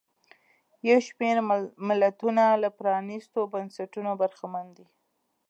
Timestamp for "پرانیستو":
2.79-3.39